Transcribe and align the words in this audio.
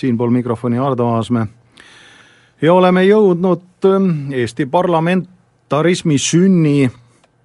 siinpool 0.00 0.30
mikrofoni 0.30 0.78
Ardo 0.78 1.06
Aasmäe 1.06 1.46
ja 2.62 2.74
oleme 2.74 3.04
jõudnud 3.04 3.84
ähm, 3.84 4.32
Eesti 4.32 4.66
parlamentarismi 4.66 6.18
sünni 6.18 6.90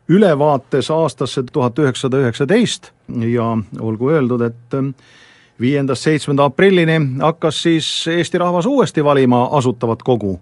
ülevaates 0.09 0.91
aastasse 0.91 1.43
tuhat 1.51 1.79
üheksasada 1.79 2.21
üheksateist 2.23 2.91
ja 3.35 3.57
olgu 3.79 4.09
öeldud, 4.09 4.41
et 4.41 4.73
ähm, 4.73 4.91
viiendast 5.59 6.07
seitsmenda 6.07 6.45
aprillini 6.45 6.99
hakkas 7.21 7.61
siis 7.63 8.07
Eesti 8.07 8.37
rahvas 8.37 8.65
uuesti 8.65 9.03
valima 9.03 9.47
asutavat 9.51 10.03
kogu. 10.03 10.39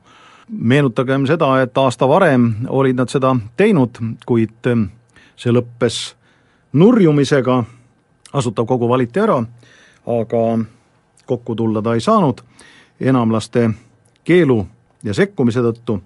meenutagem 0.49 1.25
seda, 1.25 1.61
et 1.61 1.77
aasta 1.77 2.07
varem 2.07 2.51
olid 2.69 2.95
nad 2.95 3.09
seda 3.09 3.35
teinud, 3.57 3.97
kuid 4.25 4.67
ähm, 4.67 4.89
see 5.35 5.53
lõppes 5.53 6.15
nurjumisega, 6.73 7.63
asutav 8.33 8.65
kogu 8.65 8.89
valiti 8.89 9.19
ära, 9.19 9.37
aga 10.05 10.43
kokku 11.25 11.55
tulla 11.55 11.81
ta 11.81 11.93
ei 11.93 12.01
saanud. 12.01 12.41
Enamlaste 12.99 13.69
keelu 14.23 14.65
ja 15.03 15.13
sekkumise 15.13 15.59
tõttu. 15.59 15.99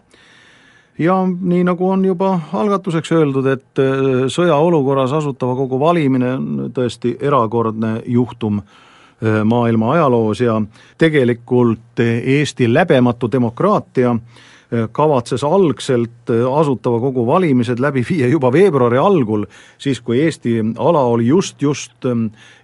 ja 0.99 1.16
nii, 1.41 1.63
nagu 1.63 1.89
on 1.89 2.05
juba 2.05 2.39
algatuseks 2.53 3.11
öeldud, 3.11 3.45
et 3.45 3.80
äh, 3.80 4.25
sõjaolukorras 4.34 5.13
Asutava 5.13 5.55
Kogu 5.55 5.80
valimine 5.80 6.31
on 6.34 6.72
tõesti 6.73 7.17
erakordne 7.22 8.02
juhtum 8.05 8.61
maailma 9.45 9.91
ajaloos 9.91 10.41
ja 10.41 10.62
tegelikult 10.98 11.99
Eesti 12.23 12.67
läbematu 12.73 13.31
demokraatia 13.31 14.12
äh, 14.12 14.20
kavatses 14.91 15.44
algselt 15.44 16.30
Asutava 16.59 16.99
Kogu 16.99 17.25
valimised 17.27 17.80
läbi 17.80 18.05
viia 18.09 18.27
juba 18.27 18.52
veebruari 18.52 18.98
algul, 18.98 19.45
siis 19.77 20.02
kui 20.02 20.22
Eesti 20.22 20.59
ala 20.77 21.02
oli 21.02 21.27
just, 21.27 21.61
just 21.61 22.05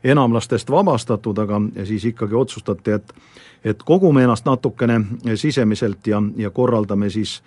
enamlastest 0.04 0.72
vabastatud, 0.72 1.38
aga 1.38 1.62
siis 1.84 2.06
ikkagi 2.06 2.36
otsustati, 2.36 2.92
et 2.92 3.14
et 3.64 3.84
kogume 3.84 4.24
ennast 4.24 4.46
natukene 4.46 4.98
sisemiselt 5.40 6.08
ja, 6.08 6.22
ja 6.38 6.50
korraldame 6.52 7.08
siis 7.10 7.38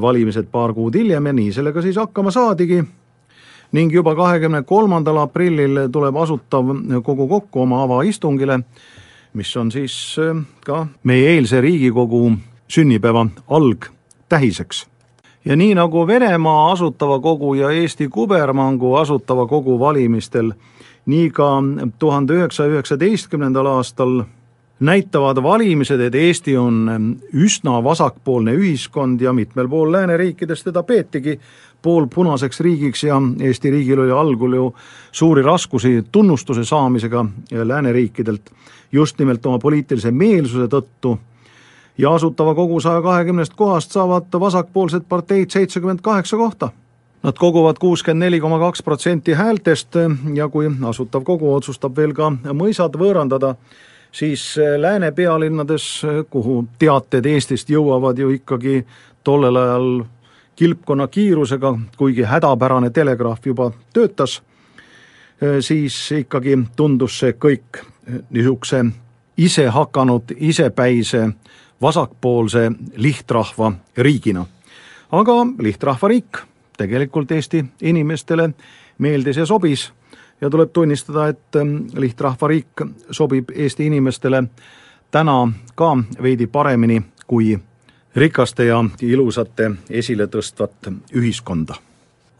valimised 0.00 0.46
paar 0.48 0.72
kuud 0.72 0.94
hiljem 0.96 1.26
ja 1.26 1.32
nii 1.32 1.52
sellega 1.52 1.82
siis 1.82 1.96
hakkama 2.00 2.30
saadigi. 2.30 2.84
Ning 3.72 3.92
juba 3.92 4.14
kahekümne 4.14 4.62
kolmandal 4.62 5.16
aprillil 5.16 5.88
tuleb 5.92 6.16
Asutav 6.16 6.74
Kogu 7.02 7.28
kokku 7.28 7.62
oma 7.62 7.82
avaistungile, 7.82 8.60
mis 9.34 9.56
on 9.56 9.72
siis 9.72 10.16
eh, 10.18 10.36
ka 10.64 10.86
meie 11.04 11.30
eilse 11.36 11.60
Riigikogu 11.60 12.32
sünnipäeva 12.68 13.26
algtähiseks. 13.48 14.86
Ja 15.44 15.56
nii 15.56 15.74
nagu 15.74 16.06
Venemaa 16.06 16.72
Asutava 16.72 17.18
Kogu 17.20 17.54
ja 17.54 17.70
Eesti 17.70 18.08
kubermangu 18.08 18.94
Asutava 18.94 19.46
Kogu 19.46 19.78
valimistel, 19.78 20.52
nii 21.06 21.30
ka 21.30 21.50
tuhande 21.98 22.34
üheksasaja 22.34 22.72
üheksateistkümnendal 22.74 23.66
aastal 23.66 24.24
näitavad 24.80 25.42
valimised, 25.42 26.00
et 26.00 26.14
Eesti 26.14 26.56
on 26.56 27.16
üsna 27.32 27.78
vasakpoolne 27.84 28.52
ühiskond 28.52 29.20
ja 29.20 29.32
mitmel 29.32 29.68
pool 29.68 29.92
lääneriikides 29.92 30.64
teda 30.64 30.82
peetigi 30.82 31.40
poolpunaseks 31.82 32.60
riigiks 32.60 33.04
ja 33.04 33.20
Eesti 33.40 33.70
riigil 33.70 34.00
oli 34.04 34.10
algul 34.12 34.52
ju 34.52 34.74
suuri 35.12 35.42
raskusi 35.42 36.04
tunnustuse 36.12 36.64
saamisega 36.64 37.24
lääneriikidelt 37.64 38.50
just 38.92 39.18
nimelt 39.18 39.46
oma 39.46 39.58
poliitilise 39.58 40.10
meelsuse 40.10 40.68
tõttu 40.68 41.16
ja 41.98 42.14
Asutava 42.14 42.54
Kogu 42.54 42.80
saja 42.80 43.02
kahekümnest 43.02 43.54
kohast 43.56 43.92
saavad 43.92 44.40
vasakpoolsed 44.40 45.06
parteid 45.08 45.50
seitsekümmend 45.50 46.00
kaheksa 46.02 46.36
kohta. 46.36 46.70
Nad 47.22 47.38
koguvad 47.38 47.78
kuuskümmend 47.80 48.24
neli 48.24 48.40
koma 48.40 48.58
kaks 48.58 48.82
protsenti 48.82 49.32
häältest 49.32 49.96
ja 50.34 50.48
kui 50.48 50.70
Asutav 50.88 51.24
Kogu 51.24 51.54
otsustab 51.54 51.96
veel 51.96 52.12
ka 52.14 52.30
mõisad 52.52 52.94
võõrandada, 53.00 53.54
siis 54.12 54.58
äh, 54.58 54.80
lääne 54.80 55.12
pealinnades, 55.12 56.04
äh, 56.04 56.24
kuhu 56.30 56.68
teated 56.78 57.26
Eestist 57.26 57.70
jõuavad 57.70 58.18
ju 58.18 58.30
ikkagi 58.30 58.86
tollel 59.24 59.56
ajal 59.56 60.04
kilpkonna 60.56 61.08
kiirusega, 61.08 61.78
kuigi 61.96 62.22
hädapärane 62.22 62.90
telegraaf 62.90 63.46
juba 63.46 63.70
töötas, 63.92 64.42
äh, 65.42 65.58
siis 65.60 66.12
ikkagi 66.12 66.58
tundus 66.76 67.18
see 67.18 67.32
kõik 67.32 67.82
niisuguse 68.30 68.84
isehakanud, 69.36 70.32
isepäise, 70.36 71.28
vasakpoolse 71.82 72.70
lihtrahva 72.96 73.72
riigina. 73.96 74.46
aga 75.12 75.32
lihtrahva 75.58 76.08
riik 76.08 76.38
tegelikult 76.76 77.32
Eesti 77.32 77.64
inimestele 77.82 78.50
meeldis 78.98 79.36
ja 79.36 79.46
sobis 79.46 79.92
ja 80.40 80.50
tuleb 80.50 80.70
tunnistada, 80.72 81.28
et 81.28 81.56
ähm, 81.56 81.76
lihtrahvariik 81.94 82.82
sobib 83.10 83.50
Eesti 83.54 83.86
inimestele 83.86 84.44
täna 85.10 85.52
ka 85.74 85.96
veidi 86.22 86.46
paremini 86.46 87.02
kui 87.26 87.58
rikaste 88.16 88.64
ja 88.64 88.84
ilusate 89.02 89.70
esiletõstvat 89.90 90.90
ühiskonda. 91.14 91.74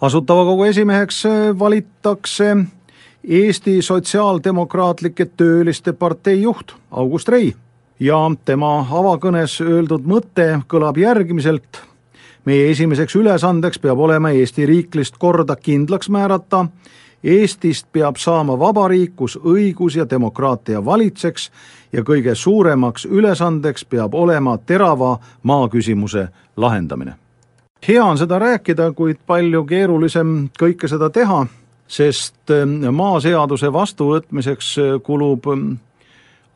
asutava 0.01 0.45
Kogu 0.45 0.65
esimeheks 0.65 1.27
äh, 1.27 1.59
valitakse 1.59 2.57
Eesti 3.25 3.83
Sotsiaaldemokraatlike 3.83 5.27
Tööliste 5.37 5.93
partei 5.93 6.43
juht 6.43 6.73
August 6.91 7.29
Rei 7.29 7.55
ja 8.01 8.19
tema 8.45 8.87
avakõnes 8.91 9.61
öeldud 9.61 10.05
mõte 10.07 10.61
kõlab 10.69 10.99
järgmiselt. 10.99 11.83
meie 12.45 12.71
esimeseks 12.71 13.17
ülesandeks 13.17 13.79
peab 13.79 13.99
olema 13.99 14.31
Eesti 14.31 14.67
riiklist 14.67 15.17
korda 15.19 15.57
kindlaks 15.57 16.09
määrata 16.09 16.67
Eestist 17.27 17.89
peab 17.93 18.21
saama 18.23 18.55
vabariik, 18.59 19.17
kus 19.17 19.35
õigus 19.43 19.97
ja 19.99 20.05
demokraatia 20.11 20.85
valitseks 20.85 21.51
ja 21.93 22.05
kõige 22.07 22.35
suuremaks 22.35 23.07
ülesandeks 23.11 23.85
peab 23.85 24.15
olema 24.15 24.59
terava 24.59 25.19
maaküsimuse 25.43 26.29
lahendamine. 26.57 27.15
hea 27.89 28.05
on 28.05 28.19
seda 28.19 28.39
rääkida, 28.39 28.93
kuid 28.93 29.17
palju 29.27 29.65
keerulisem 29.65 30.49
kõike 30.59 30.89
seda 30.89 31.11
teha, 31.11 31.47
sest 31.89 32.51
ähm, 32.51 32.95
maaseaduse 32.95 33.73
vastuvõtmiseks 33.73 34.79
äh, 34.79 35.03
kulub 35.03 35.47
ähm, 35.47 35.73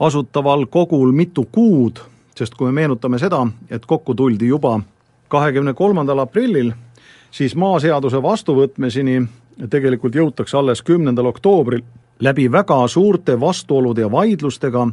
asutaval 0.00 0.66
kogul 0.66 1.12
mitu 1.12 1.48
kuud, 1.52 1.98
sest 2.36 2.54
kui 2.54 2.70
me 2.70 2.72
meenutame 2.72 3.18
seda, 3.18 3.46
et 3.70 3.86
kokku 3.86 4.14
tuldi 4.14 4.46
juba 4.46 4.80
kahekümne 5.28 5.74
kolmandal 5.74 6.18
aprillil, 6.18 6.72
siis 7.30 7.56
maaseaduse 7.56 8.22
vastuvõtmiseni 8.22 9.22
tegelikult 9.70 10.14
jõutakse 10.14 10.56
alles 10.56 10.82
kümnendal 10.82 11.28
oktoobril 11.30 11.82
läbi 12.20 12.52
väga 12.52 12.88
suurte 12.88 13.40
vastuolude 13.40 14.00
ja 14.00 14.10
vaidlustega, 14.12 14.86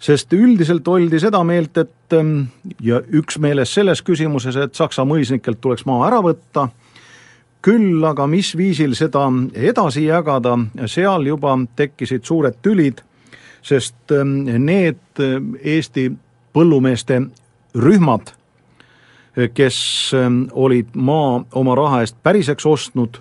sest 0.00 0.32
üldiselt 0.32 0.88
oldi 0.88 1.20
seda 1.20 1.42
meelt, 1.44 1.76
et 1.76 2.16
ähm, 2.16 2.48
ja 2.80 3.00
üksmeeles 3.00 3.74
selles 3.74 4.02
küsimuses, 4.02 4.56
et 4.56 4.74
Saksa 4.74 5.04
mõisnikelt 5.04 5.60
tuleks 5.60 5.84
maa 5.88 6.06
ära 6.08 6.22
võtta, 6.24 6.68
küll 7.62 8.04
aga 8.08 8.26
mis 8.26 8.54
viisil 8.56 8.96
seda 8.96 9.26
edasi 9.52 10.06
jagada, 10.06 10.56
seal 10.88 11.28
juba 11.28 11.58
tekkisid 11.76 12.24
suured 12.24 12.56
tülid, 12.64 13.04
sest 13.62 14.16
ähm, 14.16 14.42
need 14.64 15.20
ähm, 15.20 15.54
Eesti 15.60 16.08
põllumeeste 16.56 17.22
rühmad, 17.76 18.32
kes 19.54 19.76
olid 20.58 20.96
maa 20.98 21.36
oma 21.54 21.76
raha 21.78 22.00
eest 22.02 22.16
päriseks 22.26 22.66
ostnud 22.66 23.20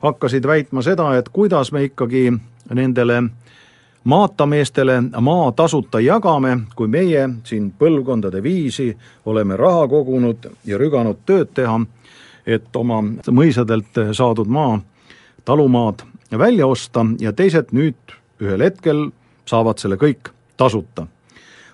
hakkasid 0.00 0.46
väitma 0.46 0.82
seda, 0.82 1.14
et 1.16 1.28
kuidas 1.28 1.72
me 1.72 1.84
ikkagi 1.84 2.32
nendele 2.74 3.22
maatameestele 4.04 5.02
maa 5.20 5.52
tasuta 5.52 6.00
jagame, 6.00 6.58
kui 6.76 6.88
meie 6.88 7.28
siin 7.44 7.70
põlvkondade 7.78 8.42
viisi 8.42 8.96
oleme 9.26 9.56
raha 9.56 9.88
kogunud 9.88 10.50
ja 10.64 10.78
rüganud 10.78 11.20
tööd 11.26 11.52
teha, 11.54 11.80
et 12.46 12.76
oma 12.76 13.02
mõisadelt 13.30 14.00
saadud 14.16 14.48
maa, 14.48 14.80
talumaad 15.44 16.02
välja 16.38 16.66
osta 16.66 17.04
ja 17.20 17.32
teised 17.32 17.74
nüüd 17.76 18.16
ühel 18.40 18.64
hetkel 18.64 19.10
saavad 19.46 19.78
selle 19.78 19.96
kõik 20.00 20.32
tasuta. 20.56 21.06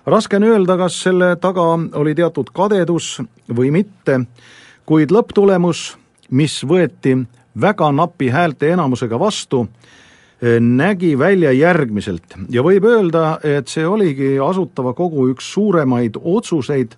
raske 0.05 0.35
on 0.35 0.43
öelda, 0.43 0.77
kas 0.77 0.99
selle 1.03 1.35
taga 1.35 1.63
oli 1.93 2.15
teatud 2.15 2.49
kadedus 2.53 3.21
või 3.55 3.71
mitte, 3.71 4.19
kuid 4.85 5.11
lõpptulemus, 5.11 5.97
mis 6.29 6.63
võeti 6.63 7.15
väga 7.61 7.91
napi 7.91 8.29
häälte 8.29 8.69
enamusega 8.71 9.19
vastu, 9.19 9.67
eh, 10.41 10.59
nägi 10.59 11.17
välja 11.19 11.51
järgmiselt 11.51 12.35
ja 12.49 12.61
võib 12.63 12.85
öelda, 12.85 13.39
et 13.43 13.67
see 13.67 13.87
oligi 13.87 14.37
Asutava 14.39 14.93
Kogu 14.93 15.27
üks 15.33 15.53
suuremaid 15.53 16.17
otsuseid 16.23 16.95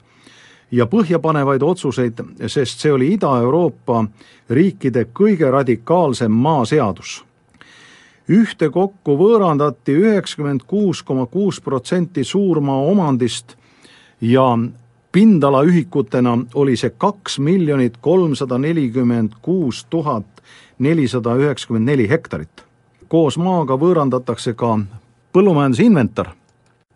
ja 0.72 0.86
põhjapanevaid 0.86 1.64
otsuseid, 1.64 2.22
sest 2.48 2.80
see 2.80 2.92
oli 2.94 3.14
Ida-Euroopa 3.16 4.04
riikide 4.50 5.06
kõige 5.14 5.52
radikaalsem 5.52 6.32
maaseadus. 6.32 7.24
ühtekokku 8.30 9.16
võõrandati 9.18 9.96
üheksakümmend 9.98 10.62
kuus 10.68 11.02
koma 11.04 11.26
kuus 11.26 11.62
protsenti 11.62 12.24
suurmaa 12.24 12.78
omandist 12.78 13.56
ja 14.22 14.58
pindalaühikutena 15.12 16.38
oli 16.54 16.76
see 16.78 16.90
kaks 16.98 17.40
miljonit 17.40 17.98
kolmsada 18.02 18.58
nelikümmend 18.58 19.32
kuus 19.42 19.86
tuhat 19.90 20.26
nelisada 20.80 21.36
üheksakümmend 21.36 21.86
neli 21.86 22.10
hektarit. 22.10 22.66
koos 23.08 23.38
maaga 23.38 23.74
võõrandatakse 23.74 24.54
ka 24.54 24.80
põllumajandusinventar 25.34 26.30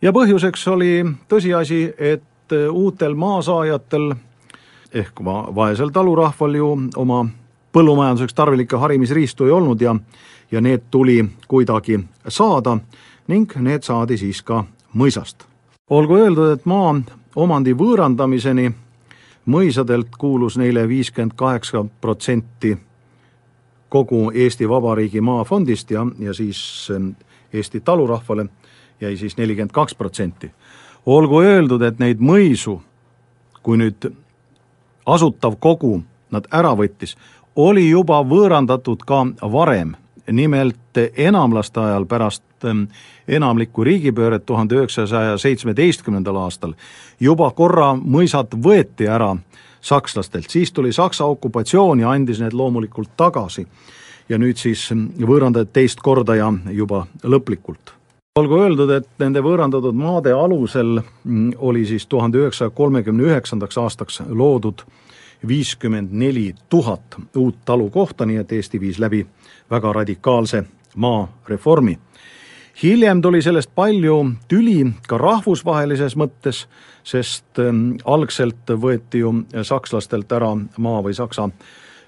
ja 0.01 0.11
põhjuseks 0.13 0.67
oli 0.67 1.05
tõsiasi, 1.29 1.93
et 1.97 2.53
uutel 2.71 3.15
maasaajatel 3.15 4.13
ehk 4.93 5.23
va-, 5.25 5.47
vaesel 5.55 5.89
talurahval 5.89 6.55
ju 6.55 6.69
oma 6.95 7.25
põllumajanduseks 7.73 8.33
tarvilikke 8.33 8.77
harimisriistu 8.77 9.45
ei 9.45 9.51
olnud 9.51 9.81
ja 9.81 9.95
ja 10.51 10.61
need 10.61 10.81
tuli 10.91 11.25
kuidagi 11.47 11.99
saada 12.27 12.77
ning 13.27 13.55
need 13.55 13.83
saadi 13.83 14.17
siis 14.17 14.41
ka 14.41 14.63
mõisast. 14.93 15.47
olgu 15.89 16.15
öeldud, 16.15 16.51
et 16.53 16.65
maa 16.65 17.01
omandi 17.35 17.73
võõrandamiseni 17.73 18.71
mõisadelt 19.45 20.15
kuulus 20.17 20.57
neile 20.57 20.87
viiskümmend 20.87 21.33
kaheksa 21.35 21.85
protsenti 22.01 22.77
kogu 23.89 24.31
Eesti 24.33 24.69
Vabariigi 24.69 25.21
maafondist 25.21 25.91
ja, 25.91 26.05
ja 26.19 26.33
siis 26.33 26.87
ähm, 26.91 27.09
Eesti 27.53 27.79
talurahvale 27.79 28.45
jäi 29.01 29.17
siis 29.17 29.37
nelikümmend 29.37 29.71
kaks 29.71 29.95
protsenti. 29.95 30.51
olgu 31.05 31.41
öeldud, 31.41 31.81
et 31.81 31.99
neid 31.99 32.19
mõisu, 32.19 32.81
kui 33.63 33.77
nüüd 33.77 34.07
asutav 35.05 35.59
kogu 35.59 36.03
nad 36.31 36.47
ära 36.51 36.71
võttis, 36.75 37.17
oli 37.55 37.89
juba 37.89 38.21
võõrandatud 38.23 39.03
ka 39.05 39.25
varem 39.51 39.95
nimelt 40.31 40.97
enamlaste 41.17 41.79
ajal 41.79 42.05
pärast 42.05 42.43
ähm, 42.65 42.83
enamlikku 43.27 43.83
riigipööret 43.83 44.45
tuhande 44.45 44.75
üheksasaja 44.75 45.37
seitsmeteistkümnendal 45.37 46.37
aastal 46.45 46.73
juba 47.19 47.51
korra 47.51 47.93
mõisad 47.95 48.55
võeti 48.63 49.07
ära 49.09 49.35
sakslastelt, 49.83 50.49
siis 50.49 50.71
tuli 50.71 50.93
Saksa 50.93 51.25
okupatsioon 51.25 51.99
ja 51.99 52.11
andis 52.11 52.39
need 52.39 52.53
loomulikult 52.53 53.09
tagasi. 53.17 53.67
ja 54.29 54.37
nüüd 54.39 54.55
siis 54.55 54.85
võõrandati 55.19 55.69
teist 55.73 55.99
korda 55.99 56.35
ja 56.35 56.53
juba 56.71 57.05
lõplikult. 57.23 57.91
olgu 58.39 58.59
öeldud, 58.59 58.89
et 58.89 59.07
nende 59.19 59.41
võõrandatud 59.43 59.95
maade 59.95 60.31
alusel 60.31 61.01
mm, 61.23 61.51
oli 61.57 61.85
siis 61.85 62.07
tuhande 62.07 62.37
üheksasaja 62.37 62.69
kolmekümne 62.69 63.23
üheksandaks 63.23 63.77
aastaks 63.77 64.21
loodud 64.29 64.81
viiskümmend 65.47 66.09
neli 66.11 66.55
tuhat 66.69 67.01
uut 67.35 67.55
talukohta, 67.65 68.25
nii 68.25 68.37
et 68.37 68.51
Eesti 68.51 68.79
viis 68.79 68.99
läbi 68.99 69.25
väga 69.71 69.93
radikaalse 69.93 70.63
maareformi. 70.95 71.99
hiljem 72.83 73.21
tuli 73.21 73.41
sellest 73.41 73.69
palju 73.75 74.31
tüli 74.47 74.93
ka 75.07 75.17
rahvusvahelises 75.17 76.15
mõttes, 76.15 76.65
sest 77.03 77.59
ähm, 77.59 77.95
algselt 78.05 78.69
võeti 78.69 79.19
ju 79.19 79.33
sakslastelt 79.61 80.31
ära 80.31 80.55
maa 80.77 81.03
või 81.03 81.13
Saksa 81.13 81.49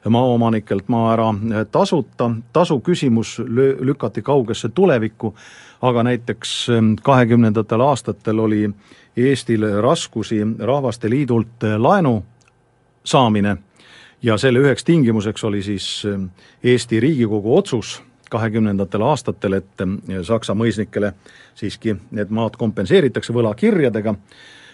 maaomanikelt 0.09 0.87
maa 0.87 1.13
ära 1.13 1.33
tasuta, 1.71 2.31
tasu 2.53 2.79
küsimus 2.79 3.39
lükati 3.79 4.21
kaugesse 4.21 4.69
tulevikku, 4.69 5.35
aga 5.81 6.03
näiteks 6.03 6.69
ähm, 6.69 6.93
kahekümnendatel 7.03 7.81
aastatel 7.81 8.39
oli 8.39 8.69
Eestil 9.17 9.81
raskusi 9.81 10.41
Rahvaste 10.59 11.09
Liidult 11.09 11.63
laenu 11.77 12.23
saamine. 13.05 13.57
Ja 14.21 14.37
selle 14.37 14.59
üheks 14.59 14.83
tingimuseks 14.83 15.43
oli 15.43 15.61
siis 15.63 16.03
ähm, 16.05 16.23
Eesti 16.63 16.99
Riigikogu 16.99 17.57
otsus 17.57 18.01
kahekümnendatel 18.29 19.01
aastatel, 19.01 19.53
et 19.53 19.81
ähm, 19.81 19.97
Saksa 20.21 20.55
mõisnikele 20.57 21.13
siiski 21.55 21.95
need 22.11 22.33
maad 22.33 22.57
kompenseeritakse 22.57 23.33
võlakirjadega, 23.33 24.15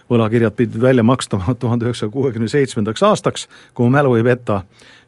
võlakirjad 0.09 0.55
pidid 0.55 0.81
välja 0.81 1.03
makstama 1.03 1.55
tuhande 1.59 1.89
üheksasaja 1.89 2.13
kuuekümne 2.13 2.47
seitsmendaks 2.51 3.03
aastaks, 3.03 3.47
kui 3.73 3.85
mu 3.85 3.95
mälu 3.97 4.15
ei 4.15 4.23
peta, 4.23 4.61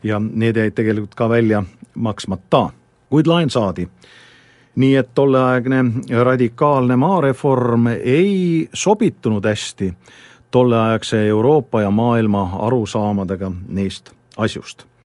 ja 0.04 0.20
need 0.20 0.60
jäid 0.60 0.76
tegelikult 0.76 1.16
ka 1.16 1.30
välja 1.30 1.64
maksmata, 1.96 2.70
kuid 3.10 3.28
laen 3.28 3.50
saadi. 3.50 3.88
nii 4.76 4.96
et 4.98 5.10
tolleaegne 5.16 5.84
radikaalne 6.24 6.96
maareform 6.98 7.88
ei 7.94 8.70
sobitunud 8.74 9.46
hästi 9.46 9.94
tolleaegse 10.54 11.28
Euroopa 11.28 11.82
ja 11.82 11.92
maailma 11.92 12.50
arusaamadega 12.60 13.52
neist 13.68 14.12
asjust 14.38 14.86